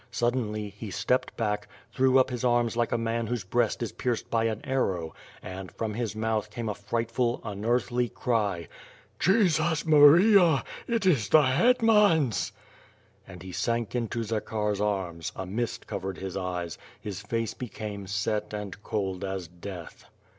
[0.09, 4.31] Suddenly, he stepped back, threw up his arms like a man whose breast is pierced
[4.31, 8.67] by an arrow, and, from his mouth came a frightful, unearthly cry:
[9.19, 10.63] "Jesus Maria!
[10.87, 12.51] it is the hetmans!"
[13.27, 18.55] And he sank into Zakhar's arms, a mist covered his eyes, his face became set
[18.55, 20.05] and cold as death.